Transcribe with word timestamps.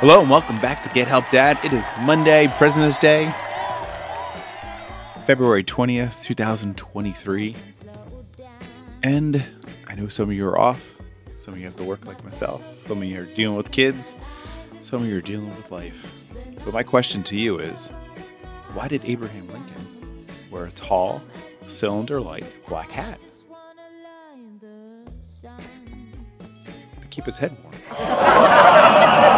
Hello 0.00 0.22
and 0.22 0.30
welcome 0.30 0.58
back 0.60 0.82
to 0.82 0.88
Get 0.94 1.08
Help 1.08 1.30
Dad. 1.30 1.58
It 1.62 1.74
is 1.74 1.86
Monday, 2.00 2.50
President's 2.56 2.96
Day, 2.96 3.30
February 5.26 5.62
20th, 5.62 6.22
2023. 6.22 7.54
And 9.02 9.44
I 9.86 9.94
know 9.96 10.08
some 10.08 10.30
of 10.30 10.34
you 10.34 10.46
are 10.46 10.58
off, 10.58 10.98
some 11.38 11.52
of 11.52 11.60
you 11.60 11.66
have 11.66 11.76
to 11.76 11.84
work 11.84 12.06
like 12.06 12.24
myself, 12.24 12.86
some 12.86 13.02
of 13.02 13.04
you 13.04 13.20
are 13.20 13.26
dealing 13.26 13.58
with 13.58 13.72
kids, 13.72 14.16
some 14.80 15.02
of 15.02 15.06
you 15.06 15.18
are 15.18 15.20
dealing 15.20 15.50
with 15.50 15.70
life. 15.70 16.24
But 16.64 16.72
my 16.72 16.82
question 16.82 17.22
to 17.24 17.36
you 17.36 17.58
is 17.58 17.88
why 18.72 18.88
did 18.88 19.04
Abraham 19.04 19.48
Lincoln 19.48 20.24
wear 20.50 20.64
a 20.64 20.70
tall, 20.70 21.20
cylinder 21.66 22.22
like 22.22 22.66
black 22.66 22.90
hat? 22.90 23.20
To 25.42 27.08
keep 27.10 27.26
his 27.26 27.36
head 27.36 27.54
warm. 27.62 29.26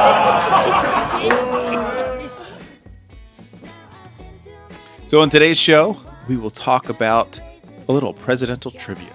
So, 5.12 5.20
on 5.20 5.28
today's 5.28 5.58
show, 5.58 6.00
we 6.26 6.38
will 6.38 6.48
talk 6.48 6.88
about 6.88 7.38
a 7.86 7.92
little 7.92 8.14
presidential 8.14 8.70
trivia. 8.70 9.12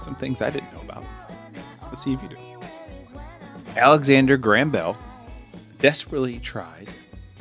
Some 0.00 0.14
things 0.14 0.40
I 0.40 0.48
didn't 0.48 0.72
know 0.72 0.80
about. 0.80 1.04
Let's 1.88 2.02
see 2.02 2.14
if 2.14 2.22
you 2.22 2.30
do. 2.30 2.36
Alexander 3.76 4.38
Graham 4.38 4.70
Bell 4.70 4.96
desperately 5.80 6.38
tried 6.38 6.88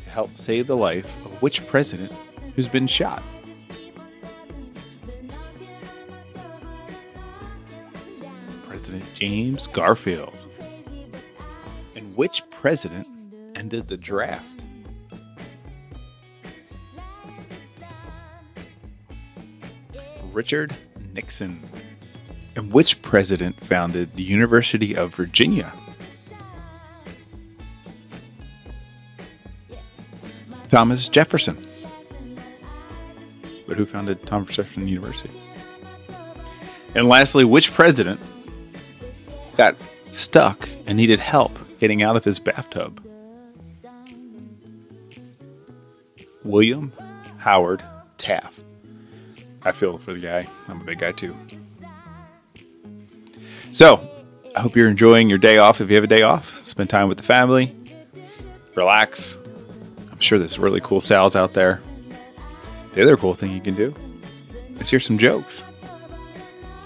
to 0.03 0.09
help 0.09 0.37
save 0.37 0.67
the 0.67 0.75
life 0.75 1.05
of 1.25 1.41
which 1.41 1.65
president 1.67 2.11
who's 2.55 2.67
been 2.67 2.87
shot? 2.87 3.23
President 8.89 9.13
James 9.13 9.67
Garfield. 9.67 10.35
And 11.95 12.17
which 12.17 12.41
president 12.49 13.05
ended 13.53 13.85
the 13.85 13.97
draft? 13.97 14.63
Richard 20.33 20.73
Nixon. 21.13 21.61
And 22.55 22.73
which 22.73 22.99
president 23.03 23.63
founded 23.63 24.15
the 24.15 24.23
University 24.23 24.95
of 24.95 25.13
Virginia? 25.13 25.71
Thomas 30.69 31.07
Jefferson. 31.07 31.63
But 33.67 33.77
who 33.77 33.85
founded 33.85 34.25
Thomas 34.25 34.55
Jefferson 34.55 34.87
University? 34.87 35.39
And 36.95 37.07
lastly, 37.07 37.45
which 37.45 37.71
president 37.71 38.19
got 39.59 39.75
stuck 40.11 40.69
and 40.85 40.95
needed 40.95 41.19
help 41.19 41.59
getting 41.81 42.01
out 42.01 42.15
of 42.15 42.23
his 42.23 42.39
bathtub? 42.39 43.05
William 46.45 46.93
Howard 47.39 47.83
Taft. 48.17 48.57
I 49.63 49.73
feel 49.73 49.97
for 49.97 50.13
the 50.13 50.19
guy. 50.19 50.47
I'm 50.69 50.79
a 50.79 50.83
big 50.85 50.99
guy 50.99 51.11
too. 51.11 51.35
So, 53.73 54.09
I 54.55 54.61
hope 54.61 54.77
you're 54.77 54.87
enjoying 54.87 55.27
your 55.27 55.37
day 55.37 55.57
off. 55.57 55.81
If 55.81 55.89
you 55.89 55.95
have 55.95 56.05
a 56.05 56.07
day 56.07 56.21
off, 56.21 56.65
spend 56.65 56.89
time 56.89 57.09
with 57.09 57.17
the 57.17 57.25
family, 57.25 57.75
relax. 58.75 59.37
I'm 60.09 60.21
sure 60.21 60.39
there's 60.39 60.57
really 60.57 60.79
cool 60.79 61.01
sales 61.01 61.35
out 61.35 61.53
there. 61.53 61.81
The 62.93 63.01
other 63.01 63.17
cool 63.17 63.33
thing 63.33 63.51
you 63.51 63.59
can 63.59 63.75
do 63.75 63.93
is 64.79 64.89
hear 64.89 65.01
some 65.01 65.17
jokes. 65.17 65.63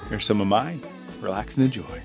Here's 0.10 0.26
some 0.26 0.42
of 0.42 0.48
mine. 0.48 0.84
Relax 1.22 1.56
and 1.56 1.66
enjoy. 1.66 2.02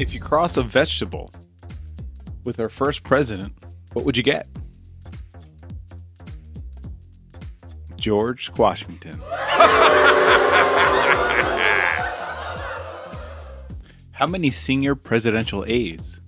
If 0.00 0.14
you 0.14 0.20
cross 0.20 0.56
a 0.56 0.62
vegetable 0.62 1.30
with 2.44 2.58
our 2.58 2.70
first 2.70 3.02
president, 3.02 3.52
what 3.92 4.06
would 4.06 4.16
you 4.16 4.22
get? 4.22 4.46
George 7.96 8.50
Washington. 8.56 9.20
How 14.20 14.26
many 14.26 14.50
senior 14.50 14.94
presidential 14.94 15.64
aides 15.66 16.20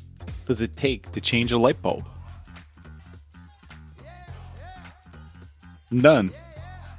does 0.47 0.63
it 0.63 0.79
take 0.79 1.13
to 1.13 1.21
change 1.21 1.53
a 1.53 1.59
light 1.59 1.83
bulb? 1.83 2.07
None. 5.91 6.33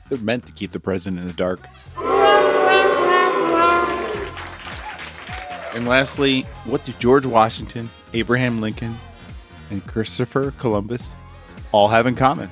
They're 0.08 0.20
meant 0.20 0.46
to 0.46 0.52
keep 0.52 0.70
the 0.70 0.80
president 0.80 1.20
in 1.20 1.26
the 1.26 1.34
dark. 1.34 1.68
And 5.74 5.88
lastly, 5.88 6.44
what 6.66 6.86
do 6.86 6.94
George 7.00 7.26
Washington, 7.26 7.90
Abraham 8.14 8.62
Lincoln, 8.62 8.96
and 9.72 9.84
Christopher 9.88 10.52
Columbus 10.60 11.16
all 11.72 11.88
have 11.88 12.06
in 12.06 12.14
common? 12.14 12.52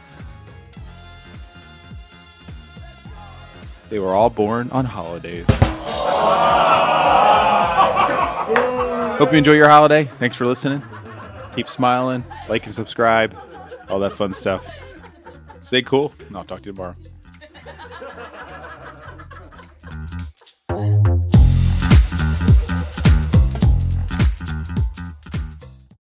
They 3.89 3.99
were 3.99 4.15
all 4.15 4.31
born 4.31 4.71
on 4.71 4.85
holidays. 4.85 5.45
Hope 9.21 9.33
you 9.33 9.37
enjoy 9.37 9.53
your 9.53 9.69
holiday. 9.69 10.05
Thanks 10.05 10.35
for 10.35 10.47
listening. 10.47 10.81
Keep 11.53 11.69
smiling, 11.69 12.23
like 12.49 12.65
and 12.65 12.73
subscribe, 12.73 13.37
all 13.87 13.99
that 13.99 14.13
fun 14.13 14.33
stuff. 14.33 14.67
Stay 15.61 15.83
cool, 15.83 16.11
and 16.27 16.35
I'll 16.35 16.43
talk 16.43 16.61
to 16.61 16.65
you 16.65 16.71
tomorrow. 16.71 16.95